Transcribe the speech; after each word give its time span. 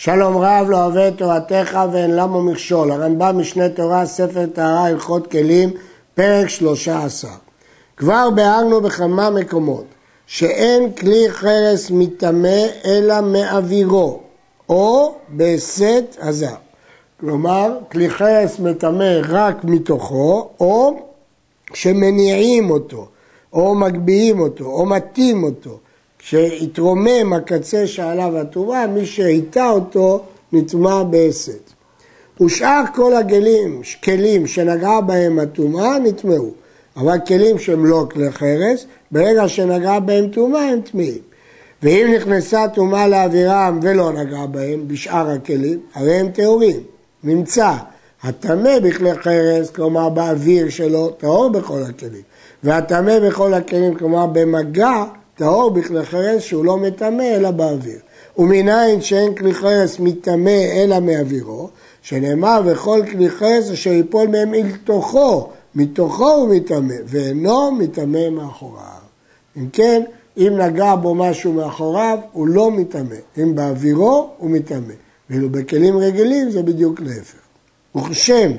שלום 0.00 0.36
רב 0.36 0.66
לא 0.70 0.84
אוהב 0.84 0.96
את 0.96 1.18
תורתך 1.18 1.78
ואין 1.92 2.16
למה 2.16 2.42
מכשול. 2.42 2.90
הרמב"ם 2.90 3.38
משנה 3.38 3.68
תורה, 3.68 4.06
ספר 4.06 4.46
טהרה, 4.46 4.84
הלכות 4.84 5.30
כלים, 5.30 5.70
פרק 6.14 6.48
שלושה 6.48 7.04
עשר. 7.04 7.28
כבר 7.96 8.28
ביארנו 8.34 8.80
בכמה 8.80 9.30
מקומות 9.30 9.84
שאין 10.26 10.92
כלי 10.92 11.24
חרס 11.28 11.90
מטמא 11.90 12.64
אלא 12.84 13.20
מאווירו 13.20 14.20
או 14.68 15.14
בסט 15.36 16.16
הזר. 16.18 16.54
כלומר, 17.20 17.78
כלי 17.92 18.10
חרס 18.10 18.58
מטמא 18.58 19.20
רק 19.28 19.64
מתוכו 19.64 20.48
או 20.60 21.00
כשמניעים 21.72 22.70
אותו 22.70 23.08
או 23.52 23.74
מגביהים 23.74 24.40
אותו 24.40 24.64
או 24.64 24.86
מטים 24.86 25.42
אותו 25.42 25.78
כשהתרומם 26.28 27.32
הקצה 27.32 27.86
שעליו 27.86 28.38
הטומאה, 28.38 28.86
מי 28.86 29.06
שהיטה 29.06 29.70
אותו 29.70 30.22
נטמע 30.52 31.02
בעשת. 31.02 31.72
ושאר 32.40 32.82
כל 32.94 33.14
הגלים, 33.14 33.80
כלים 34.04 34.46
שנגעה 34.46 35.00
בהם 35.00 35.38
הטומאה, 35.38 35.98
נטמעו. 35.98 36.50
אבל 36.96 37.16
כלים 37.26 37.58
שהם 37.58 37.86
לא 37.86 38.06
כלי 38.10 38.30
חרס, 38.30 38.86
ברגע 39.10 39.48
שנגעה 39.48 40.00
בהם 40.00 40.28
טומאה 40.28 40.68
הם 40.68 40.80
טמאים. 40.80 41.18
ואם 41.82 42.12
נכנסה 42.16 42.68
טומאה 42.74 43.08
לאווירם 43.08 43.80
ולא 43.82 44.12
נגעה 44.12 44.46
בהם, 44.46 44.88
בשאר 44.88 45.30
הכלים, 45.30 45.80
הרי 45.94 46.14
הם 46.14 46.28
טהורים. 46.28 46.80
נמצא 47.24 47.72
הטמא 48.22 48.78
בכלי 48.78 49.14
חרס, 49.14 49.70
כלומר 49.70 50.08
באוויר 50.08 50.68
שלו, 50.68 51.10
טהור 51.10 51.50
בכל 51.50 51.82
הכלים. 51.82 52.22
והטמא 52.62 53.18
בכל 53.18 53.54
הכלים, 53.54 53.94
כלומר 53.94 54.26
במגע, 54.26 55.04
טהור 55.38 55.70
בכלי 55.70 56.04
חרס 56.04 56.42
שהוא 56.42 56.64
לא 56.64 56.76
מטמא 56.76 57.22
אלא 57.22 57.50
באוויר. 57.50 57.98
ומנין 58.38 59.00
שאין 59.00 59.34
כלי 59.34 59.54
חרס 59.54 60.00
מטמא 60.00 60.64
אלא 60.72 61.00
מאווירו, 61.00 61.68
שנאמר 62.02 62.60
וכל 62.64 63.02
כלי 63.10 63.30
חרס 63.30 63.70
אשר 63.70 63.90
ייפול 63.90 64.28
מהם 64.28 64.54
אל 64.54 64.66
תוכו, 64.84 65.48
מתוכו 65.74 66.30
הוא 66.30 66.54
מטמא, 66.54 66.94
ואינו 67.06 67.72
מטמא 67.72 68.30
מאחוריו. 68.30 68.82
אם 69.56 69.68
כן, 69.72 70.02
אם 70.36 70.52
נגע 70.56 70.94
בו 70.94 71.14
משהו 71.14 71.52
מאחוריו, 71.52 72.18
הוא 72.32 72.46
לא 72.46 72.70
מטמא. 72.70 73.16
אם 73.38 73.54
באווירו, 73.54 74.30
הוא 74.38 74.50
מטמא. 74.50 74.94
ואילו 75.30 75.50
בכלים 75.50 75.98
רגילים 75.98 76.50
זה 76.50 76.62
בדיוק 76.62 77.00
להפך. 77.00 77.38
וכשם 77.96 78.50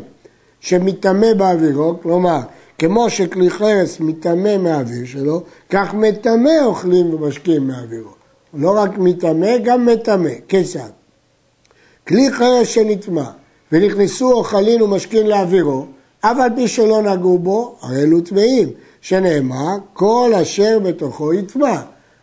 שמטמא 0.60 1.34
באווירו, 1.34 1.96
כלומר, 2.02 2.40
כמו 2.80 3.10
שכלי 3.10 3.50
חרס 3.50 4.00
מטמא 4.00 4.58
מהאוויר 4.58 5.06
שלו, 5.06 5.42
כך 5.70 5.94
מטמא 5.94 6.66
אוכלים 6.66 7.14
ומשקים 7.14 7.68
מהאווירו. 7.68 8.10
לא 8.54 8.78
רק 8.78 8.98
מטמא, 8.98 9.58
גם 9.58 9.86
מטמא. 9.86 10.30
כיצד? 10.48 10.90
כלי 12.08 12.32
חרס 12.32 12.68
שנטמא 12.68 13.24
ונכנסו 13.72 14.32
אוכלים 14.32 14.82
ומשקים 14.82 15.28
לאווירו, 15.28 15.86
אף 16.22 16.38
על 16.40 16.50
פי 16.56 16.68
שלא 16.68 17.02
נגעו 17.02 17.40
בו, 17.40 17.76
הרי 17.82 18.02
אלו 18.02 18.22
טמאים, 18.22 18.70
שנאמר, 19.02 19.78
כל 19.94 20.32
אשר 20.42 20.80
בתוכו 20.80 21.34
יטמא. 21.34 21.76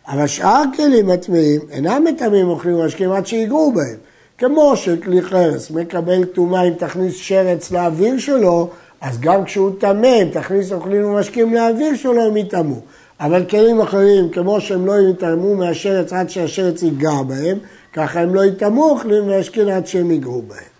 אבל 0.07 0.27
שאר 0.27 0.63
כלים 0.75 1.09
הטמאים 1.09 1.61
אינם 1.71 2.03
מטמאים 2.03 2.47
אוכלים 2.47 2.75
ומשקים 2.75 3.11
עד 3.11 3.27
שיגעו 3.27 3.71
בהם. 3.71 3.97
כמו 4.37 4.77
שכלי 4.77 5.21
חרס 5.21 5.71
מקבל 5.71 6.25
טומאה 6.25 6.63
אם 6.63 6.73
תכניס 6.73 7.15
שרץ 7.15 7.71
לאוויר 7.71 8.17
שלו, 8.19 8.69
אז 9.01 9.19
גם 9.19 9.45
כשהוא 9.45 9.71
טמא, 9.79 10.21
אם 10.21 10.29
תכניס 10.31 10.71
אוכלים 10.71 11.05
ומשקים 11.05 11.53
לאוויר 11.53 11.95
שלו, 11.95 12.27
הם 12.27 12.37
יטמאו. 12.37 12.79
אבל 13.19 13.45
כלים 13.49 13.81
אחרים, 13.81 14.29
כמו 14.29 14.61
שהם 14.61 14.85
לא 14.85 14.93
יטמאו 15.09 15.55
מהשרץ 15.55 16.13
עד 16.13 16.29
שהשרץ 16.29 16.83
ייגע 16.83 17.21
בהם, 17.27 17.57
ככה 17.93 18.19
הם 18.19 18.35
לא 18.35 18.45
יטמאו 18.45 18.89
אוכלים 18.89 19.23
ומשקים 19.23 19.67
עד 19.67 19.87
שהם 19.87 20.11
ייגעו 20.11 20.41
בהם. 20.41 20.77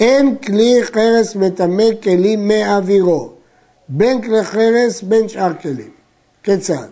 אין 0.00 0.36
כלי 0.36 0.74
חרס 0.82 1.36
מטמא 1.36 1.84
כלים 2.02 2.48
מאווירו, 2.48 3.30
בין 3.88 4.22
כלי 4.22 4.44
חרס 4.44 5.02
בין 5.02 5.28
שאר 5.28 5.52
כלים. 5.62 5.90
כיצד? 6.42 6.86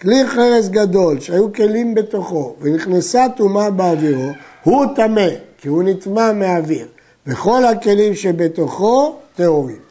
כלי 0.00 0.26
חרס 0.26 0.68
גדול 0.68 1.20
שהיו 1.20 1.52
כלים 1.52 1.94
בתוכו 1.94 2.56
ונכנסה 2.60 3.26
טומאה 3.36 3.70
באווירו, 3.70 4.30
הוא 4.64 4.86
טמא, 4.96 5.28
כי 5.58 5.68
הוא 5.68 5.82
נטמא 5.82 6.32
מהאוויר. 6.32 6.86
וכל 7.26 7.64
הכלים 7.64 8.14
שבתוכו 8.14 9.16
טהורים. 9.36 9.90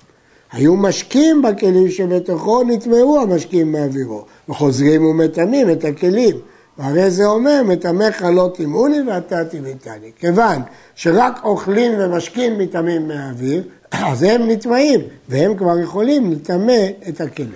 היו 0.52 0.76
משקים 0.76 1.42
בכלים 1.42 1.90
שבתוכו, 1.90 2.64
נטמעו 2.64 3.22
המשקים 3.22 3.72
מאווירו, 3.72 4.26
וחוזרים 4.50 5.06
ומטמאים 5.06 5.70
את 5.70 5.86
הכלים. 5.86 6.36
והרי 6.78 7.12
זה 7.12 7.26
אומר, 7.26 7.62
מטמאך 7.66 8.22
לא 8.22 8.50
טימאוני 8.56 9.02
ואתה 9.02 9.46
טימאתני. 9.46 10.12
כיוון 10.20 10.62
שרק 10.96 11.40
אוכלים 11.44 11.92
ומשקים 11.98 12.58
מטמאים 12.58 13.08
מהאוויר, 13.08 13.64
אז 13.92 14.24
הם 14.24 14.50
נטמעים, 14.50 15.00
והם 15.30 15.58
כבר 15.58 15.80
יכולים 15.80 16.32
לטמא 16.32 16.82
את 17.10 17.22
הכלים. 17.22 17.52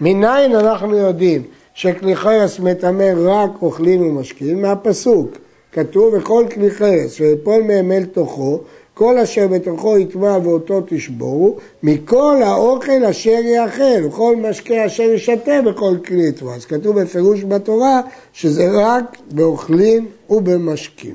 מניין 0.00 0.54
אנחנו 0.54 0.96
יודעים 0.96 1.42
שכלי 1.74 2.16
חרס 2.16 2.60
מטמא 2.60 3.12
רק 3.16 3.50
אוכלים 3.62 4.00
ומשקים? 4.00 4.62
מהפסוק. 4.62 5.30
כתוב, 5.72 6.14
וכל 6.14 6.44
כלי 6.54 6.70
חרס 6.70 7.12
שיפול 7.12 7.62
מהם 7.62 7.92
אל 7.92 8.04
תוכו, 8.04 8.60
כל 8.98 9.18
אשר 9.18 9.48
בתוכו 9.48 9.98
יטמע 9.98 10.38
ואותו 10.44 10.80
תשבורו, 10.88 11.56
מכל 11.82 12.42
האוכל 12.44 13.04
אשר 13.10 13.30
יאכל, 13.30 14.04
וכל 14.06 14.36
משקה 14.36 14.86
אשר 14.86 15.02
ישתה 15.02 15.62
בכל 15.66 15.96
כלי 16.06 16.28
יטמע. 16.28 16.54
אז 16.54 16.64
כתוב 16.64 17.00
בפירוש 17.00 17.44
בתורה 17.44 18.00
שזה 18.32 18.68
רק 18.72 19.16
באוכלים 19.30 20.08
ובמשקים. 20.30 21.14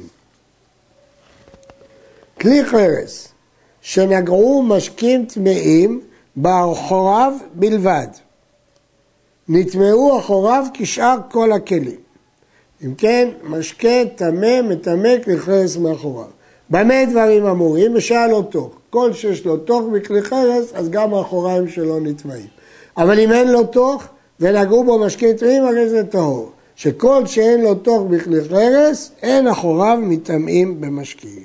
כלי 2.41 2.65
חרס 2.65 3.27
שנגעו 3.81 4.63
משקים 4.63 5.25
טמאים 5.25 6.01
באחוריו 6.35 7.33
בלבד. 7.53 8.07
נטמעו 9.49 10.19
אחוריו 10.19 10.65
כשאר 10.73 11.17
כל 11.31 11.51
הכלים. 11.51 11.99
אם 12.85 12.95
כן, 12.95 13.29
משקה 13.43 14.05
טמא 14.15 14.61
מטמא 14.61 15.13
כלי 15.23 15.39
חרס 15.39 15.77
מאחוריו. 15.77 16.40
במה 16.71 17.05
דברים 17.05 17.45
אמורים? 17.45 17.91
ושאל 17.95 18.27
לו 18.27 18.41
תוך. 18.41 18.69
כל 18.89 19.13
שיש 19.13 19.45
לו 19.45 19.57
תוך 19.57 19.83
בכלי 19.93 20.21
חרס, 20.21 20.73
אז 20.73 20.89
גם 20.89 21.13
האחוריים 21.13 21.67
שלו 21.67 21.99
נטמעים. 21.99 22.47
אבל 22.97 23.19
אם 23.19 23.31
אין 23.31 23.51
לו 23.51 23.63
תוך 23.63 24.03
ונגעו 24.39 24.83
בו 24.83 24.99
משקים 24.99 25.33
טמאים, 25.33 25.63
הרי 25.63 25.89
זה 25.89 26.03
טהור. 26.03 26.51
שכל 26.75 27.25
שאין 27.25 27.61
לו 27.61 27.75
תוך 27.75 28.03
בכלי 28.09 28.41
חרס, 28.49 29.11
אין 29.21 29.47
אחוריו 29.47 29.97
מטמאים 30.01 30.81
במשקיעים. 30.81 31.43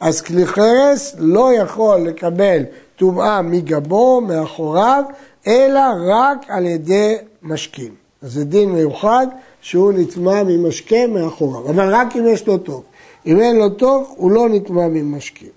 אז 0.00 0.20
כלי 0.20 0.46
חרס 0.46 1.14
לא 1.18 1.52
יכול 1.52 2.00
לקבל 2.00 2.62
טומאה 2.96 3.42
מגבו, 3.42 4.20
מאחוריו, 4.20 5.04
אלא 5.46 5.80
רק 6.06 6.46
על 6.48 6.66
ידי 6.66 7.16
משקים. 7.42 7.94
אז 8.22 8.32
זה 8.32 8.44
דין 8.44 8.72
מיוחד 8.72 9.26
שהוא 9.60 9.92
נטמע 9.92 10.42
ממשקה 10.42 11.06
מאחוריו, 11.08 11.70
אבל 11.70 11.94
רק 11.94 12.16
אם 12.16 12.26
יש 12.26 12.46
לו 12.46 12.58
תוך. 12.58 12.82
אם 13.26 13.40
אין 13.40 13.56
לו 13.56 13.68
תוך, 13.68 14.14
הוא 14.16 14.30
לא 14.30 14.48
נטמע 14.48 14.88
ממשקים. 14.88 15.48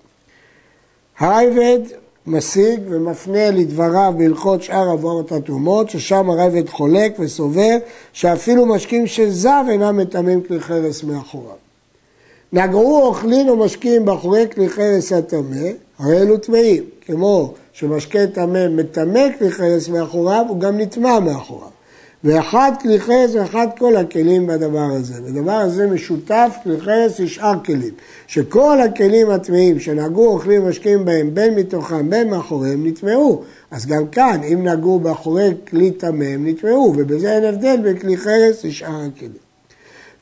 הרייבד 1.18 1.78
משיג 2.26 2.80
ומפנה 2.88 3.50
לדבריו 3.50 4.14
בהלכות 4.18 4.62
שאר 4.62 4.90
עברות 4.90 5.32
התרומות, 5.32 5.90
ששם 5.90 6.30
הרייבד 6.30 6.68
חולק 6.68 7.16
וסובר 7.18 7.76
שאפילו 8.12 8.66
משקים 8.66 9.06
של 9.06 9.30
זב 9.30 9.64
אינם 9.68 9.96
מטמאים 9.96 10.42
כלי 10.42 10.60
חרס 10.60 11.02
מאחוריו. 11.02 11.56
נגעו 12.52 13.06
אוכלים 13.06 13.48
או 13.48 13.56
משקים 13.56 14.04
באחורי 14.04 14.46
כלי 14.54 14.68
חרס 14.68 15.12
הטמא, 15.12 15.68
הרי 15.98 16.18
אלו 16.18 16.36
טמאים, 16.36 16.84
כמו 17.06 17.54
שמשקה 17.72 18.26
טמא 18.26 18.68
מטמא 18.68 19.26
כלי 19.38 19.50
חרס 19.50 19.88
מאחוריו, 19.88 20.44
הוא 20.48 20.60
גם 20.60 20.80
נטמע 20.80 21.20
מאחוריו. 21.20 21.77
ואחד 22.24 22.72
כלי 22.80 23.00
חרס 23.00 23.34
ואחד 23.34 23.66
כל 23.78 23.96
הכלים 23.96 24.46
בדבר 24.46 24.88
הזה. 24.96 25.20
בדבר 25.20 25.52
הזה 25.52 25.86
משותף 25.86 26.56
כלי 26.62 26.80
חרס 26.80 27.20
לשאר 27.20 27.64
כלים. 27.64 27.94
שכל 28.26 28.80
הכלים 28.80 29.30
הטמאים 29.30 29.80
שנגעו 29.80 30.26
אוכלים 30.26 30.64
ומשקיעים 30.64 31.04
בהם 31.04 31.34
בין 31.34 31.54
מתוכם 31.54 32.10
בין 32.10 32.30
מאחוריהם 32.30 32.86
נטמעו. 32.86 33.42
אז 33.70 33.86
גם 33.86 34.08
כאן 34.08 34.40
אם 34.52 34.68
נגעו 34.68 34.98
באחורי 35.00 35.54
כלי 35.68 35.90
טמא 35.90 36.24
הם 36.24 36.48
נטמעו 36.48 36.94
ובזה 36.96 37.32
אין 37.36 37.44
הבדל 37.44 37.76
בין 37.82 37.98
כלי 37.98 38.16
חרס 38.16 38.64
לשאר 38.64 39.00
הכלים. 39.16 39.48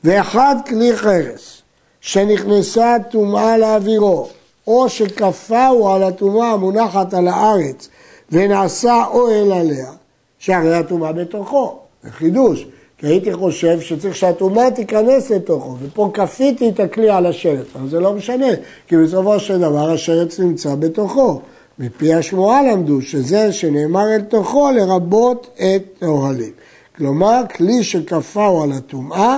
ואחד 0.03 0.55
כלי 0.67 0.95
חרס 0.95 1.61
שנכנסה 2.01 2.95
טומאה 3.11 3.57
לאווירו 3.57 4.27
או 4.67 4.89
שכפהו 4.89 5.89
על 5.89 6.03
הטומאה 6.03 6.51
המונחת 6.51 7.13
על 7.13 7.27
הארץ 7.27 7.89
ונעשה 8.31 9.03
אוהל 9.13 9.51
עליה 9.51 9.91
שהרי 10.39 10.75
הטומאה 10.75 11.11
בתוכו. 11.11 11.86
זה 12.07 12.13
חידוש, 12.13 12.65
כי 12.97 13.07
הייתי 13.07 13.33
חושב 13.33 13.79
שצריך 13.81 14.15
שהטומאה 14.15 14.71
תיכנס 14.71 15.29
לתוכו, 15.29 15.77
ופה 15.81 16.11
כפיתי 16.13 16.69
את 16.69 16.79
הכלי 16.79 17.09
על 17.09 17.25
השרץ, 17.25 17.65
אבל 17.75 17.89
זה 17.89 17.99
לא 17.99 18.13
משנה, 18.13 18.47
כי 18.87 18.97
בסופו 18.97 19.39
של 19.39 19.59
דבר 19.59 19.91
השרץ 19.91 20.39
נמצא 20.39 20.75
בתוכו. 20.75 21.41
מפי 21.79 22.13
השמועה 22.13 22.63
למדו 22.63 23.01
שזה 23.01 23.53
שנאמר 23.53 24.15
אל 24.15 24.21
תוכו 24.21 24.71
לרבות 24.71 25.47
את 25.55 26.03
האוהלים. 26.03 26.51
כלומר, 26.95 27.41
כלי 27.55 27.83
שכפהו 27.83 28.63
על 28.63 28.71
הטומאה 28.71 29.37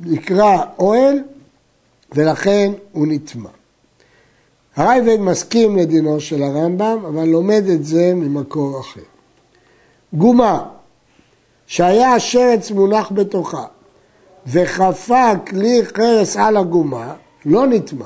נקרא 0.00 0.58
אוהל 0.78 1.18
ולכן 2.14 2.72
הוא 2.92 3.06
נטמע. 3.06 3.50
הרייבד 4.76 5.20
מסכים 5.20 5.76
לדינו 5.76 6.20
של 6.20 6.42
הרמב"ם, 6.42 6.98
אבל 7.08 7.24
לומד 7.24 7.64
את 7.74 7.84
זה 7.84 8.12
ממקור 8.14 8.80
אחר. 8.80 9.00
גומה, 10.12 10.64
שהיה 11.68 12.14
השרץ 12.14 12.70
מונח 12.70 13.12
בתוכה, 13.14 13.64
וחפה 14.46 15.32
כלי 15.46 15.80
חרס 15.96 16.36
על 16.36 16.56
הגומה, 16.56 17.14
לא 17.46 17.66
נטמע, 17.66 18.04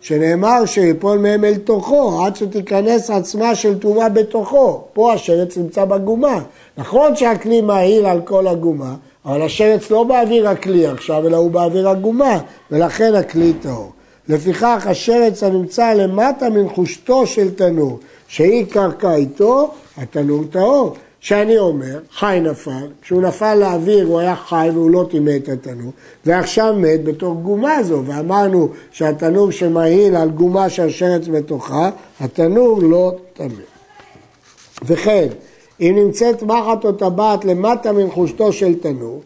שנאמר 0.00 0.66
שיפול 0.66 1.18
מהם 1.18 1.44
אל 1.44 1.54
תוכו, 1.54 2.24
עד 2.24 2.36
שתיכנס 2.36 3.10
עצמה 3.10 3.54
של 3.54 3.78
טומאה 3.78 4.08
בתוכו. 4.08 4.84
פה 4.92 5.12
השרץ 5.12 5.56
נמצא 5.56 5.84
בגומה. 5.84 6.42
נכון 6.78 7.16
שהכלי 7.16 7.60
מעיל 7.60 8.06
על 8.06 8.20
כל 8.20 8.46
הגומה, 8.46 8.94
אבל 9.24 9.42
השרץ 9.42 9.90
לא 9.90 10.04
באוויר 10.04 10.48
הכלי 10.48 10.86
עכשיו, 10.86 11.26
אלא 11.26 11.36
הוא 11.36 11.50
באוויר 11.50 11.88
הגומה, 11.88 12.38
ולכן 12.70 13.14
הכלי 13.14 13.52
טהור. 13.52 13.92
לפיכך 14.28 14.86
השרץ 14.86 15.42
הנמצא 15.42 15.92
למטה 15.92 16.50
מנחושתו 16.50 17.26
של 17.26 17.54
תנור, 17.54 17.98
שהיא 18.28 18.66
קרקע 18.66 19.14
איתו, 19.14 19.70
התנור 19.96 20.44
טהור. 20.50 20.94
שאני 21.20 21.58
אומר, 21.58 21.98
חי 22.12 22.40
נפל, 22.42 22.86
כשהוא 23.02 23.22
נפל 23.22 23.54
לאוויר 23.54 24.06
הוא 24.06 24.18
היה 24.18 24.36
חי 24.36 24.68
והוא 24.74 24.90
לא 24.90 25.06
טימא 25.10 25.32
את 25.36 25.48
התנור, 25.48 25.92
ועכשיו 26.26 26.74
מת 26.78 27.04
בתור 27.04 27.34
גומה 27.34 27.82
זו, 27.82 28.02
ואמרנו 28.06 28.68
שהתנור 28.92 29.50
שמעיל 29.50 30.16
על 30.16 30.30
גומה 30.30 30.70
שהשרץ 30.70 31.28
בתוכה, 31.28 31.90
התנור 32.20 32.78
לא 32.82 33.12
טמא. 33.32 33.62
וכן, 34.82 35.28
אם 35.80 35.94
נמצאת 35.96 36.42
מחט 36.42 36.84
או 36.84 36.92
טבעת 36.92 37.44
למטה 37.44 37.92
מנחושתו 37.92 38.52
של 38.52 38.74
תנור, 38.74 39.22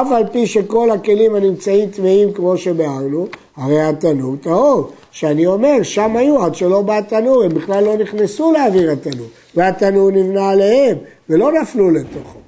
אף 0.00 0.12
על 0.12 0.24
פי 0.32 0.46
שכל 0.46 0.90
הכלים 0.90 1.34
הנמצאים 1.34 1.90
טמאים 1.90 2.32
כמו 2.32 2.56
שביארנו, 2.56 3.26
הרי 3.56 3.80
התנור 3.80 4.36
טהור. 4.40 4.90
שאני 5.10 5.46
אומר, 5.46 5.82
שם 5.82 6.16
היו 6.16 6.44
עד 6.44 6.54
שלא 6.54 6.82
בא 6.82 6.98
התנור, 6.98 7.42
הם 7.42 7.54
בכלל 7.54 7.84
לא 7.84 7.96
נכנסו 7.96 8.52
לאוויר 8.52 8.90
התנור, 8.90 9.26
והתנור 9.54 10.10
נבנה 10.10 10.50
עליהם, 10.50 10.96
ולא 11.28 11.52
נפלו 11.52 11.90
לתוכו. 11.90 12.38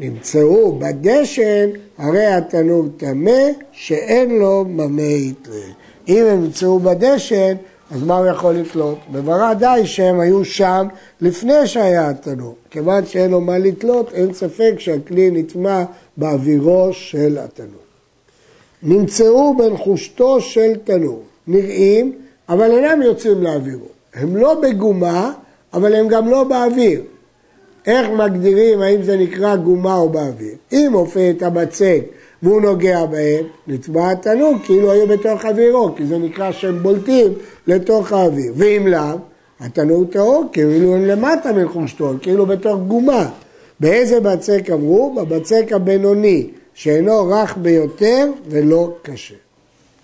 נמצאו 0.00 0.78
בדשן, 0.78 1.70
הרי 1.98 2.26
התנור 2.26 2.84
טמא, 2.96 3.40
שאין 3.72 4.38
לו 4.38 4.64
ממה 4.68 5.02
יתלה. 5.02 5.54
אם 6.08 6.24
הם 6.24 6.42
נמצאו 6.42 6.78
בדשן, 6.78 7.54
אז 7.90 8.02
מה 8.02 8.18
הוא 8.18 8.26
יכול 8.26 8.54
לתלות? 8.54 8.98
בברא 9.12 9.54
די 9.54 9.82
שהם 9.84 10.20
היו 10.20 10.44
שם 10.44 10.86
לפני 11.20 11.66
שהיה 11.66 12.10
התנור. 12.10 12.54
כיוון 12.70 13.06
שאין 13.06 13.30
לו 13.30 13.40
מה 13.40 13.58
לתלות, 13.58 14.12
אין 14.12 14.34
ספק 14.34 14.74
שהכלי 14.78 15.30
נטמע 15.30 15.84
באווירו 16.16 16.88
של 16.92 17.38
התנור. 17.40 17.80
נמצאו 18.82 19.56
בנחושתו 19.56 20.40
של 20.40 20.72
תנור, 20.84 21.22
נראים, 21.46 22.12
אבל 22.48 22.70
אינם 22.70 23.02
יוצאים 23.02 23.42
לאווירו. 23.42 23.86
הם 24.14 24.36
לא 24.36 24.60
בגומה, 24.60 25.32
אבל 25.74 25.94
הם 25.94 26.08
גם 26.08 26.28
לא 26.28 26.44
באוויר. 26.44 27.02
איך 27.86 28.08
מגדירים 28.10 28.82
האם 28.82 29.02
זה 29.02 29.16
נקרא 29.16 29.56
גומה 29.56 29.96
או 29.96 30.08
באוויר? 30.08 30.54
אם 30.72 30.92
הופך 30.92 31.20
את 31.36 31.42
הבצק 31.42 32.00
והוא 32.42 32.62
נוגע 32.62 33.06
בהם, 33.06 33.44
נצבע 33.66 34.10
התנור 34.10 34.54
כאילו 34.64 34.92
היו 34.92 35.06
בתוך 35.06 35.44
אווירו, 35.44 35.94
כי 35.96 36.06
זה 36.06 36.18
נקרא 36.18 36.52
שהם 36.52 36.82
בולטים 36.82 37.32
לתוך 37.66 38.12
האוויר. 38.12 38.52
ואם 38.56 38.86
לאו, 38.86 39.18
התנור 39.60 40.04
טהור 40.04 40.44
כאילו 40.52 40.94
הם 40.94 41.04
למטה 41.04 41.52
מחושתו, 41.52 42.12
כאילו 42.22 42.46
בתוך 42.46 42.80
גומה. 42.88 43.28
באיזה 43.80 44.20
בצק 44.20 44.70
אמרו? 44.72 45.14
בבצק 45.14 45.72
הבינוני, 45.72 46.46
שאינו 46.74 47.28
רך 47.28 47.56
ביותר 47.56 48.26
ולא 48.48 48.94
קשה. 49.02 49.34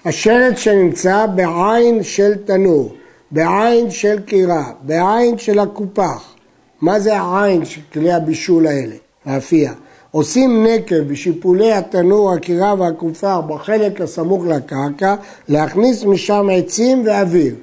השלט 0.04 0.58
שנמצא 0.58 1.26
בעין 1.26 2.02
של 2.02 2.34
תנור, 2.44 2.94
בעין 3.30 3.90
של 3.90 4.20
קירה, 4.20 4.72
בעין 4.82 5.38
של 5.38 5.58
הקופח. 5.58 6.34
מה 6.80 7.00
זה 7.00 7.16
העין 7.16 7.64
של 7.64 7.80
כלי 7.92 8.12
הבישול 8.12 8.66
האלה, 8.66 8.94
האפייה? 9.24 9.72
עושים 10.12 10.66
נקב 10.66 11.00
בשיפולי 11.00 11.72
התנור, 11.72 12.32
הקירה 12.32 12.74
והקופח 12.78 13.38
בחלק 13.48 14.00
הסמוך 14.00 14.46
לקרקע, 14.46 15.14
להכניס 15.48 16.04
משם 16.04 16.48
עצים 16.52 17.02
ואוויר. 17.06 17.54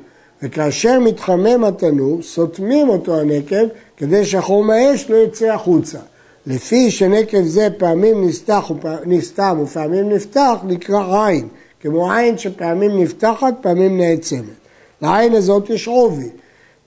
וכאשר 0.44 1.00
מתחמם 1.00 1.64
התנור, 1.64 2.22
סותמים 2.22 2.90
אותו 2.90 3.20
הנקב 3.20 3.66
כדי 3.98 4.26
שהחום 4.26 4.70
האש 4.70 5.10
לא 5.10 5.18
יצא 5.18 5.46
החוצה. 5.46 5.98
לפי 6.46 6.92
שנקב 6.92 7.44
זה 7.44 7.68
פעמים 7.78 8.28
נסתח, 8.28 8.72
נסתם 9.06 9.60
ופעמים 9.64 10.10
נפתח, 10.10 10.56
נקרא 10.64 11.28
עין, 11.28 11.48
כמו 11.82 12.12
עין 12.12 12.38
שפעמים 12.38 13.04
נפתחת, 13.04 13.54
פעמים 13.62 13.98
נעצמת. 13.98 14.60
לעין 15.02 15.34
הזאת 15.34 15.70
יש 15.70 15.88
עובי, 15.88 16.30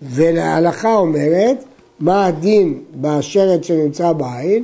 ולהלכה 0.02 0.94
אומרת, 0.94 1.64
מה 2.00 2.26
הדין 2.26 2.78
בשרץ 2.94 3.66
שנמצא 3.66 4.12
בעין? 4.12 4.62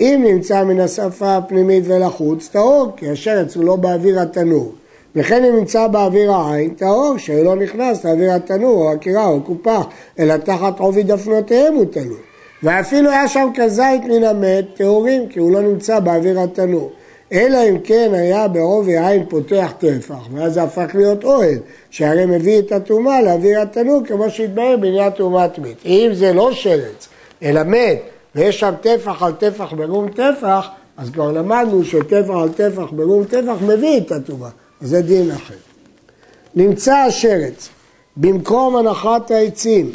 אם 0.00 0.24
נמצא 0.26 0.64
מן 0.64 0.80
השפה 0.80 1.36
הפנימית 1.36 1.84
ולחוץ, 1.86 2.48
טהור, 2.48 2.92
כי 2.96 3.10
השרץ 3.10 3.56
הוא 3.56 3.64
לא 3.64 3.76
באוויר 3.76 4.20
התנור. 4.20 4.72
וכן 5.16 5.44
אם 5.44 5.56
נמצא 5.56 5.86
באוויר 5.86 6.32
העין, 6.32 6.70
טהור, 6.70 7.18
שלא 7.18 7.56
נכנס 7.56 8.04
לאוויר 8.04 8.32
התנור, 8.32 8.82
או 8.82 8.92
הקירה, 8.92 9.26
או 9.26 9.40
קופח, 9.40 9.86
אלא 10.18 10.36
תחת 10.36 10.80
עובי 10.80 11.02
דפנותיהם 11.02 11.74
הוא 11.74 11.84
תנור. 11.90 12.18
ואפילו 12.62 13.10
היה 13.10 13.28
שם 13.28 13.48
כזית 13.54 14.04
מן 14.04 14.24
המת, 14.24 14.64
טהורים, 14.76 15.28
כי 15.28 15.38
הוא 15.38 15.52
לא 15.52 15.62
נמצא 15.62 16.00
באוויר 16.00 16.40
התנור. 16.40 16.92
אלא 17.32 17.58
אם 17.68 17.78
כן 17.84 18.10
היה 18.14 18.48
בעובי 18.48 18.98
עין 18.98 19.24
פותח 19.28 19.72
טפח, 19.78 20.28
ואז 20.32 20.54
זה 20.54 20.62
הפך 20.62 20.90
להיות 20.94 21.24
אוהל, 21.24 21.58
שהרי 21.90 22.26
מביא 22.26 22.58
את 22.58 22.72
הטומאה 22.72 23.22
לאוויר 23.22 23.60
התנור, 23.60 24.02
כמו 24.06 24.30
שהתבהר 24.30 24.76
בעניין 24.76 25.10
טומאת 25.10 25.58
מת. 25.58 25.76
אם 25.86 26.10
זה 26.12 26.32
לא 26.32 26.52
שרץ, 26.52 27.08
אלא 27.42 27.62
מת, 27.62 28.02
ויש 28.36 28.60
שם 28.60 28.72
טפח 28.80 29.22
על 29.22 29.32
טפח 29.32 29.72
ברום 29.72 30.08
טפח, 30.08 30.68
אז 30.96 31.10
כבר 31.10 31.32
למדנו 31.32 31.84
שטפח 31.84 32.34
על 32.42 32.48
טפח 32.48 32.90
ברום 32.92 33.24
טפח 33.24 33.56
מביא 33.62 33.98
את 33.98 34.12
הטומאה, 34.12 34.50
זה 34.80 35.02
דין 35.02 35.30
אחר. 35.30 35.54
נמצא 36.54 36.94
השרץ 36.94 37.68
במקום 38.16 38.76
הנחת 38.76 39.30
העצים 39.30 39.92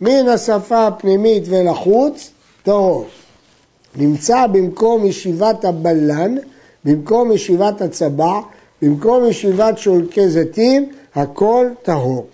מן 0.00 0.28
השפה 0.28 0.86
הפנימית 0.86 1.42
ולחוץ, 1.48 2.30
טהור. 2.62 3.06
נמצא 3.96 4.46
במקום 4.46 5.06
ישיבת 5.06 5.64
הבלן, 5.64 6.34
במקום 6.84 7.32
ישיבת 7.32 7.80
הצבע, 7.80 8.40
במקום 8.82 9.28
ישיבת 9.28 9.78
שולקי 9.78 10.28
זיתים, 10.28 10.88
הכל 11.14 11.66
טהור. 11.82 12.26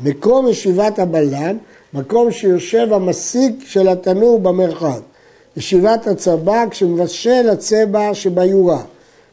מקום 0.00 0.48
ישיבת 0.48 0.98
הבלן, 0.98 1.56
מקום 1.94 2.30
שיושב 2.30 2.92
המסיק 2.92 3.54
של 3.66 3.88
התנור 3.88 4.40
במרחב. 4.40 5.00
ישיבת 5.56 6.06
הצבע, 6.06 6.64
כשמבשל 6.70 7.48
הצבע 7.52 8.14
שביורה. 8.14 8.82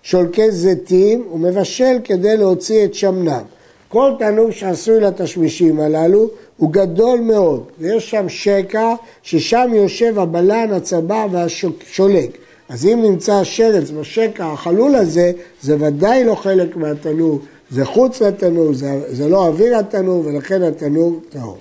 שולקי 0.04 0.52
זיתים, 0.52 1.24
הוא 1.30 1.40
מבשל 1.40 1.98
כדי 2.04 2.38
להוציא 2.38 2.86
את 2.86 2.94
שמנם. 2.94 3.42
כל 3.90 4.12
תנור 4.20 4.52
שעשוי 4.52 5.00
לתשמישים 5.00 5.80
הללו 5.80 6.28
הוא 6.58 6.72
גדול 6.72 7.20
מאוד, 7.20 7.64
ויש 7.80 8.10
שם 8.10 8.30
שקע 8.30 8.94
ששם 9.24 9.72
יושב 9.74 10.20
הבלן, 10.20 10.74
הצבע 10.74 11.26
והשולק. 11.32 12.38
אז 12.70 12.86
אם 12.86 13.02
נמצא 13.02 13.34
השרץ 13.34 13.90
בשקע 13.90 14.46
החלול 14.46 14.96
הזה, 14.96 15.32
זה 15.62 15.76
ודאי 15.80 16.24
לא 16.24 16.36
חלק 16.36 16.76
מהתנור, 16.76 17.40
זה 17.72 17.86
חוץ 17.86 18.22
לתנור, 18.22 18.74
זה, 18.74 19.02
זה 19.08 19.28
לא 19.28 19.48
אוויר 19.48 19.78
התנור, 19.78 20.24
ולכן 20.26 20.62
התנור 20.64 21.20
טהור. 21.30 21.58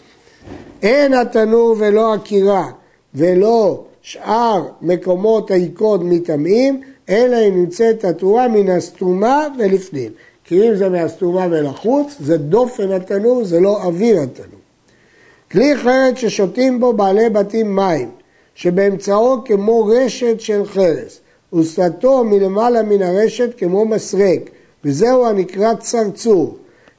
אין 0.82 1.14
התנור 1.14 1.76
ולא 1.78 2.14
הקירה 2.14 2.70
ולא 3.14 3.84
שאר 4.02 4.64
מקומות 4.82 5.50
העיקוד 5.50 6.04
מטמאים, 6.04 6.80
אלא 7.08 7.36
אם 7.48 7.60
נמצאת 7.60 8.04
התרועה 8.04 8.48
מן 8.48 8.68
הסתומה 8.70 9.46
ולפנים. 9.58 10.12
כי 10.44 10.68
אם 10.68 10.74
זה 10.74 10.88
מהסתומה 10.88 11.46
ולחוץ, 11.50 12.16
זה 12.20 12.36
דופן 12.36 12.92
התנור, 12.92 13.44
זה 13.44 13.60
לא 13.60 13.82
אוויר 13.82 14.20
התנור. 14.20 14.60
כלי 15.50 15.76
חרט 15.76 16.16
ששותים 16.16 16.80
בו 16.80 16.92
בעלי 16.92 17.28
בתים 17.28 17.76
מים, 17.76 18.10
שבאמצעו 18.54 19.44
כמו 19.44 19.84
רשת 19.86 20.40
של 20.40 20.64
חרס, 20.64 21.20
ושפתו 21.52 22.24
מלמעלה 22.24 22.82
מן 22.82 23.02
הרשת 23.02 23.58
כמו 23.58 23.84
מסרק, 23.84 24.50
וזהו 24.84 25.26
הנקרא 25.26 25.74
צרצור. 25.74 26.56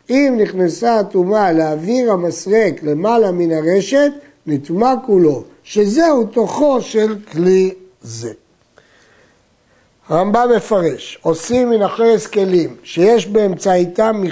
אם 0.09 0.37
נכנסה 0.37 0.99
הטומאה 0.99 1.51
לאוויר 1.51 2.11
המסרק 2.11 2.83
למעלה 2.83 3.31
מן 3.31 3.51
הרשת, 3.51 4.11
נטמע 4.47 4.93
כולו, 5.05 5.43
שזהו 5.63 6.25
תוכו 6.25 6.81
של 6.81 7.15
כלי 7.31 7.73
זה. 8.01 8.31
הרמב"ם 10.09 10.49
מפרש, 10.55 11.19
עושים 11.21 11.69
מן 11.69 11.81
החרס 11.81 12.27
כלים 12.27 12.75
שיש 12.83 13.27
באמצעיתם 13.27 14.23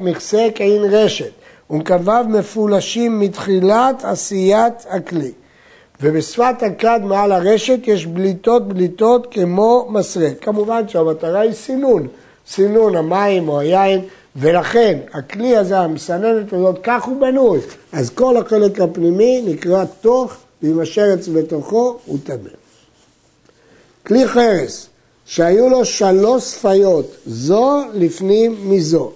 מכסה 0.00 0.48
כעין 0.54 0.82
רשת 0.84 1.30
ומקוויו 1.70 2.24
מפולשים 2.28 3.20
מתחילת 3.20 4.04
עשיית 4.04 4.86
הכלי. 4.90 5.32
ובשפת 6.00 6.62
הכד 6.62 7.00
מעל 7.04 7.32
הרשת 7.32 7.78
יש 7.86 8.06
בליטות 8.06 8.68
בליטות 8.68 9.26
כמו 9.30 9.88
מסרק. 9.90 10.32
כמובן 10.40 10.88
שהמטרה 10.88 11.40
היא 11.40 11.52
סינון, 11.52 12.08
סינון 12.46 12.96
המים 12.96 13.48
או 13.48 13.60
היין 13.60 14.00
ולכן 14.36 14.98
הכלי 15.12 15.56
הזה, 15.56 15.78
המסננת 15.78 16.52
הזאת, 16.52 16.78
כך 16.82 17.04
הוא 17.04 17.20
בנוי. 17.20 17.60
אז 17.92 18.10
כל 18.10 18.36
החלק 18.36 18.80
הפנימי 18.80 19.42
נקרא 19.46 19.84
תוך, 20.00 20.32
ועם 20.62 20.80
השרץ 20.80 21.28
בתוכו 21.28 21.98
הוא 22.06 22.18
טמא. 22.24 22.50
כלי 24.06 24.28
חרס, 24.28 24.86
שהיו 25.26 25.68
לו 25.68 25.84
שלוש 25.84 26.44
שפיות, 26.44 27.16
זו 27.26 27.82
לפנים 27.94 28.70
מזו. 28.70 29.12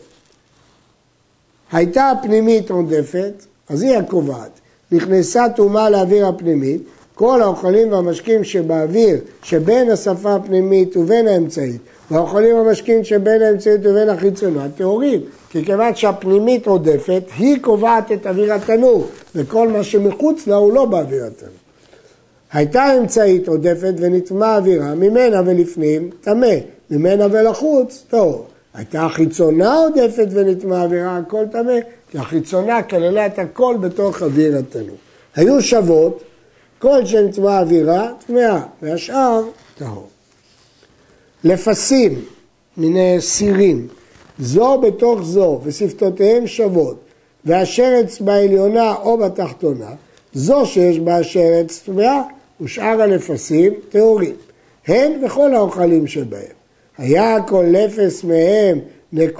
הייתה 1.73 2.11
הפנימית 2.11 2.71
עודפת, 2.71 3.47
אז 3.69 3.83
היא 3.83 3.97
הקובעת. 3.97 4.51
נכנסה 4.93 5.45
טומאה 5.57 5.91
לאוויר 5.91 6.27
הפנימית, 6.27 6.83
כל 7.17 7.43
האוכלים 7.43 7.93
והמשקים 7.93 8.45
שבאוויר, 8.45 9.17
שבין 9.43 9.91
השפה 9.91 10.35
הפנימית 10.35 10.97
ובין 10.97 11.29
האמצעית, 11.29 11.81
והאוכלים 12.11 12.57
והמשקים 12.57 13.05
שבין 13.05 13.43
האמצעית 13.43 13.81
ובין 13.85 14.09
החיצונה, 14.09 14.67
טהורים. 14.77 15.21
כי 15.51 15.65
כיוון 15.65 15.95
שהפנימית 15.95 16.67
עודפת, 16.67 17.23
היא 17.39 17.59
קובעת 17.61 18.13
את 18.13 18.27
אוויר 18.27 18.53
התנור, 18.53 19.07
וכל 19.35 19.69
מה 19.69 19.85
שמחוץ 19.85 20.47
לה 20.47 20.57
הוא 20.57 20.73
לא 20.73 20.85
באוויר 20.85 21.25
התנור. 21.25 21.53
הייתה 22.53 22.85
אמצעית 22.99 23.49
עודפת 23.49 23.95
ונטמע 23.97 24.57
אווירה, 24.57 24.95
ממנה 24.95 25.43
ולפנים 25.47 26.11
טמא, 26.21 26.55
ממנה 26.91 27.27
ולחוץ 27.31 28.05
טהור. 28.11 28.47
הייתה 28.75 29.09
חיצונה 29.11 29.79
עודפת 29.79 30.27
ונטמע 30.31 30.83
אווירה, 30.83 31.17
הכל 31.17 31.45
טמא, 31.53 31.79
כי 32.11 32.19
החיצונה 32.19 32.83
כללה 32.83 33.27
את 33.27 33.39
הכל 33.39 33.77
בתוך 33.81 34.23
אוויר 34.23 34.59
התנור. 34.59 34.97
היו 35.37 35.63
שוות, 35.63 36.23
כל 36.79 37.07
שנטמע 37.07 37.61
אווירה 37.61 38.13
טמאה, 38.27 38.61
והשאר 38.83 39.43
טהור. 39.79 40.09
לפסים, 41.45 42.25
מיני 42.77 43.17
סירים, 43.21 43.89
זו 44.39 44.81
בתוך 44.81 45.23
זו 45.23 45.61
ושפתותיהם 45.65 46.47
שוות, 46.47 46.97
והשרץ 47.45 48.21
בעליונה 48.21 48.95
או 48.95 49.19
בתחתונה, 49.19 49.91
זו 50.33 50.67
שיש 50.67 50.99
בה 50.99 51.17
השרץ 51.17 51.83
טמאה 51.87 52.23
ושאר 52.61 53.03
הנפסים 53.03 53.73
טהורים, 53.89 54.35
הן 54.87 55.25
וכל 55.25 55.55
האוכלים 55.55 56.07
שבהם. 56.07 56.57
היה 56.99 57.43
כל 57.47 57.65
לפס 57.69 58.25
מהם, 58.25 58.79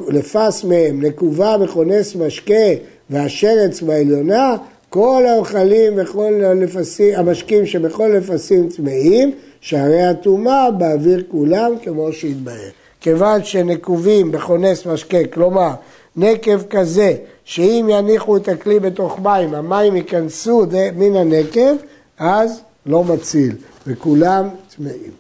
לפס 0.09 0.65
מהם, 0.65 1.03
נקובה 1.03 1.57
וכונס 1.61 2.17
משקה 2.17 2.69
והשרץ 3.11 3.83
בעליונה, 3.83 4.57
כל 4.97 5.25
האוכלים 5.27 5.93
וכל 5.97 6.45
הנפסים, 6.45 7.15
המשקים 7.19 7.67
שבכל 7.67 8.09
נפסים 8.19 8.69
טמאים, 8.69 9.35
שהרי 9.61 10.03
הטומאה 10.03 10.71
באוויר 10.71 11.25
כולם 11.29 11.73
כמו 11.83 12.13
שהתבהר. 12.13 12.71
כיוון 13.01 13.45
שנקובים 13.45 14.33
בכונס 14.33 14.87
משקה, 14.87 15.27
כלומר 15.33 15.71
נקב 16.17 16.63
כזה 16.71 17.17
שאם 17.45 17.87
יניחו 17.91 18.37
את 18.37 18.49
הכלי 18.49 18.81
בתוך 18.81 19.19
מים, 19.19 19.55
המים 19.55 19.97
ייכנסו 19.97 20.67
מן 20.97 21.17
הנקב, 21.17 21.77
אז 22.19 22.61
לא 22.87 23.05
מציל, 23.05 23.57
וכולם 23.87 24.49
טמאים. 24.77 25.13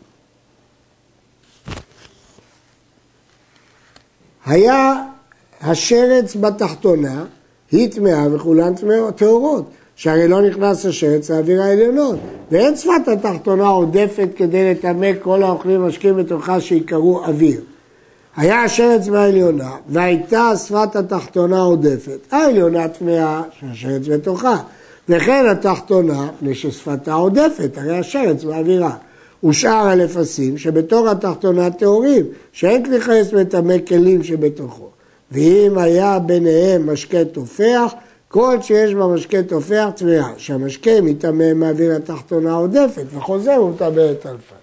היה 4.46 4.94
השרץ 5.60 6.36
בתחתונה, 6.36 7.24
היא 7.76 7.90
טמאה 7.90 8.26
וכולן 8.32 8.72
טהורות, 9.16 9.64
שהרי 9.96 10.28
לא 10.28 10.42
נכנס 10.42 10.86
השרץ 10.86 11.30
לאוויר 11.30 11.62
העליונות, 11.62 12.18
ואין 12.50 12.76
שפת 12.76 13.08
התחתונה 13.12 13.68
עודפת 13.68 14.28
כדי 14.36 14.70
לטמא 14.70 15.10
כל 15.22 15.42
האוכלים 15.42 15.82
ומשקים 15.82 16.16
בתוכה 16.16 16.60
שיקראו 16.60 17.24
אוויר. 17.24 17.60
היה 18.36 18.62
השרץ 18.62 19.08
בעליונה, 19.08 19.70
והייתה 19.88 20.52
שפת 20.66 20.96
התחתונה 20.96 21.60
עודפת. 21.60 22.18
העליונה 22.30 22.88
טמאה 22.88 23.42
שהשרץ 23.60 24.08
בתוכה. 24.08 24.56
וכן 25.08 25.46
התחתונה, 25.50 26.28
מפני 26.34 26.54
ששפתה 26.54 27.12
עודפת, 27.12 27.78
הרי 27.78 27.98
השרץ 27.98 28.44
באווירה. 28.44 28.96
ושאר 29.44 29.88
הנפסים 29.88 30.58
שבתור 30.58 31.08
התחתונה 31.08 31.70
טהורים, 31.70 32.24
שאין 32.52 32.84
כלי 32.84 33.00
חייס 33.00 33.32
מטמא 33.32 33.74
כלים 33.88 34.22
שבתוכו. 34.22 34.95
ואם 35.30 35.78
היה 35.78 36.18
ביניהם 36.18 36.92
משקה 36.92 37.24
תופח, 37.24 37.94
כל 38.28 38.56
שיש 38.62 38.94
במשקה 38.94 39.42
תופח 39.42 39.88
טמאה, 39.96 40.28
שהמשקה 40.36 41.00
מטמא 41.02 41.52
מאוויר 41.52 41.92
התחתונה 41.92 42.52
עודפת, 42.52 43.04
וחוזר 43.10 43.54
הוא 43.54 43.70
מטמא 43.70 43.88
את 43.90 44.26
אלפיים. 44.26 44.60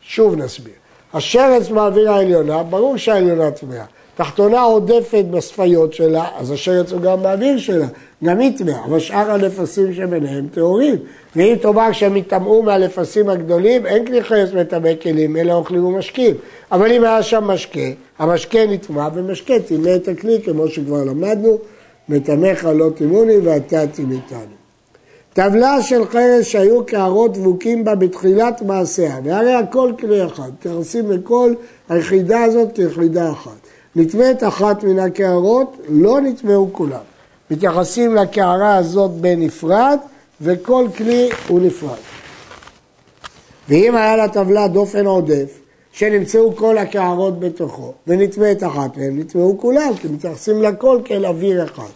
שוב 0.00 0.34
נסביר. 0.34 0.74
השרץ 1.12 1.68
באוויר 1.68 2.12
העליונה, 2.12 2.62
ברור 2.62 2.96
שהעליונה 2.96 3.50
טמאה. 3.50 3.84
תחתונה 4.20 4.60
עודפת 4.60 5.24
בספיות 5.30 5.92
שלה, 5.92 6.24
אז 6.36 6.50
השרץ 6.50 6.92
הוא 6.92 7.00
גם 7.00 7.22
באוויר 7.22 7.58
שלה, 7.58 7.86
גם 8.24 8.38
היא 8.38 8.58
טמאה, 8.58 8.84
אבל 8.84 8.98
שאר 8.98 9.30
הנפסים 9.30 9.94
שביניהם 9.94 10.48
טהורים. 10.54 10.96
ואם 11.36 11.54
תאמר 11.60 11.92
שהם 11.92 12.16
יטמאו 12.16 12.62
מהנפסים 12.62 13.28
הגדולים, 13.28 13.86
אין 13.86 14.06
כלי 14.06 14.22
חרס 14.22 14.52
מטמא 14.52 14.94
כלים, 15.02 15.36
אלא 15.36 15.52
אוכלים 15.52 15.84
ומשקים. 15.84 16.34
אבל 16.72 16.92
אם 16.92 17.04
היה 17.04 17.22
שם 17.22 17.44
משקה, 17.44 17.80
המשקה 18.18 18.66
נטמא 18.66 19.08
ומשקה 19.14 19.54
טימא 19.66 19.96
את 19.96 20.08
הכלי, 20.08 20.42
כמו 20.42 20.68
שכבר 20.68 21.04
למדנו, 21.04 21.58
מטמאך 22.08 22.64
לא 22.64 22.90
טימוני 22.96 23.38
ואתה 23.38 23.86
טימאתנו. 23.86 24.56
טבלה 25.34 25.82
של 25.82 26.04
חרס 26.04 26.46
שהיו 26.46 26.86
קערות 26.86 27.32
דבוקים 27.32 27.84
בה 27.84 27.94
בתחילת 27.94 28.62
מעשיה, 28.62 29.16
והרי 29.24 29.54
הכל 29.54 29.92
כלי 30.00 30.26
אחד, 30.26 30.50
מתייחסים 30.58 31.10
לכל 31.10 31.54
היחידה 31.88 32.42
הזאת 32.42 32.68
כיחידה 32.74 33.30
אחת. 33.30 33.70
נטמאת 33.96 34.44
אחת 34.44 34.84
מן 34.84 34.98
הקערות, 34.98 35.76
לא 35.88 36.20
נטמאו 36.20 36.68
כולם. 36.72 37.00
מתייחסים 37.50 38.14
לקערה 38.14 38.76
הזאת 38.76 39.10
בנפרד, 39.10 39.98
וכל 40.40 40.86
כלי 40.96 41.28
הוא 41.48 41.60
נפרד. 41.60 41.98
ואם 43.68 43.96
היה 43.96 44.16
לטבלה 44.16 44.68
דופן 44.68 45.06
עודף, 45.06 45.60
שנמצאו 45.92 46.56
כל 46.56 46.78
הקערות 46.78 47.40
בתוכו, 47.40 47.92
ונטמאת 48.06 48.62
אחת 48.64 48.96
מהן, 48.96 49.18
נטמאו 49.18 49.58
כולם, 49.58 49.92
כי 50.00 50.08
מתייחסים 50.08 50.62
לכל 50.62 51.00
כאל 51.04 51.26
אוויר 51.26 51.64
אחד. 51.64 51.90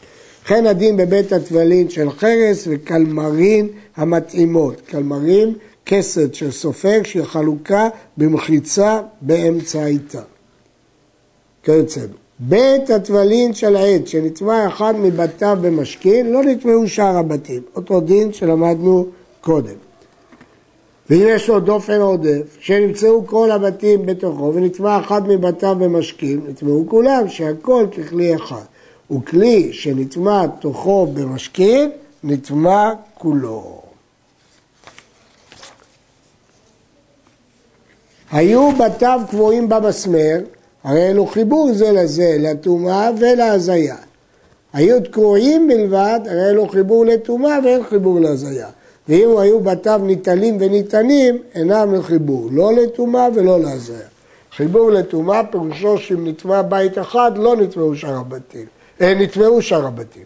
וכן 0.44 0.66
הדין 0.66 0.96
בבית 0.96 1.32
הטבלין 1.32 1.90
של 1.90 2.10
חרס 2.10 2.68
וקלמרין 2.70 3.68
המתאימות. 3.96 4.80
קלמרין, 4.80 5.54
כסת 5.86 6.34
של 6.34 6.50
סופג 6.50 7.00
שהיא 7.04 7.24
חלוקה 7.24 7.88
במחיצה 8.18 9.00
באמצעיתה. 9.20 10.20
כיוצא 11.64 12.00
בית 12.38 12.90
הטבלין 12.90 13.54
של 13.54 13.76
העד 13.76 14.06
שנטמע 14.06 14.68
אחד 14.68 14.94
מבתיו 14.98 15.58
במשכין, 15.60 16.32
לא 16.32 16.42
נטמעו 16.44 16.88
שאר 16.88 17.18
הבתים. 17.18 17.62
אותו 17.76 18.00
דין 18.00 18.32
שלמדנו 18.32 19.06
קודם. 19.40 19.74
ואם 21.10 21.26
יש 21.28 21.48
לו 21.48 21.60
דופן 21.60 22.00
עודף, 22.00 22.56
שנמצאו 22.60 23.26
כל 23.26 23.50
הבתים 23.50 24.06
בתוכו 24.06 24.52
ונטמע 24.54 25.00
אחד 25.00 25.28
מבתיו 25.28 25.76
במשכין, 25.80 26.40
נטמעו 26.48 26.84
כולם, 26.88 27.28
שהכל 27.28 27.86
ככלי 27.96 28.34
אחד. 28.34 28.64
וכלי 29.10 29.72
שנטמע 29.72 30.46
תוכו 30.46 31.06
במשכין, 31.06 31.90
נטמע 32.24 32.92
כולו. 33.14 33.80
היו 38.32 38.70
בתיו 38.72 39.20
קבועים 39.30 39.68
במסמר, 39.68 40.38
הרי 40.84 41.10
אלו 41.10 41.26
חיבור 41.26 41.72
זה 41.72 41.92
לזה, 41.92 42.36
לטומאה 42.38 43.10
ולהזיה. 43.20 43.96
היו 44.72 45.00
תקועים 45.02 45.68
בלבד, 45.68 46.20
הרי 46.26 46.50
אלו 46.50 46.68
חיבור 46.68 47.06
לטומאה 47.06 47.58
ואין 47.64 47.82
חיבור 47.84 48.20
להזיה. 48.20 48.68
ואם 49.08 49.38
היו 49.38 49.60
בתיו 49.60 50.00
ניטלים 50.04 50.56
וניתנים, 50.60 51.38
אינם 51.54 51.94
לחיבור, 51.94 52.48
לא 52.52 52.72
לטומאה 52.72 53.28
ולא 53.34 53.60
להזיה. 53.60 54.06
חיבור 54.56 54.90
לטומאה 54.90 55.40
פירושו 55.50 55.98
שאם 55.98 56.28
נטמע 56.28 56.62
בית 56.62 56.98
אחד, 56.98 57.32
לא 57.36 57.56
נטמעו 57.56 57.96
שאר 57.96 58.16
הבתים. 58.16 58.66
אה, 59.00 59.14
נטמעו 59.14 59.62
שאר 59.62 59.86
הבתים. 59.86 60.22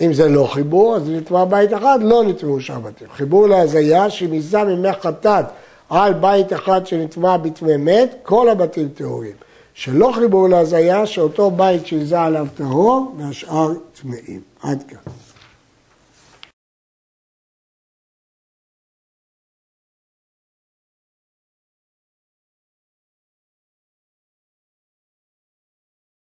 אם 0.00 0.12
זה 0.12 0.28
לא 0.28 0.48
חיבור, 0.52 0.96
אז 0.96 1.02
נטמע 1.10 1.44
בית 1.44 1.74
אחד, 1.74 1.98
לא 2.02 2.24
נטמעו 2.24 2.60
שאר 2.60 2.76
הבתים. 2.76 3.08
חיבור 3.16 3.48
להזיה, 3.48 4.10
שאם 4.10 4.32
ייזם 4.32 4.66
ממי 4.66 4.92
חטאת 4.92 5.44
על 5.90 6.12
בית 6.12 6.52
אחד 6.52 6.86
שנטמע 6.86 7.36
בטמא 7.36 7.76
מת, 7.76 8.14
כל 8.22 8.48
הבתים 8.48 8.88
טהורים. 8.88 9.32
שלא 9.74 10.12
חיבור 10.14 10.48
להזיה, 10.48 11.06
שאותו 11.06 11.50
בית 11.50 11.86
שיזה 11.86 12.20
עליו 12.20 12.46
טהור 12.54 13.14
והשאר 13.18 13.72
טמאים. 14.00 14.40
עד 14.62 14.82
כאן. 14.88 15.12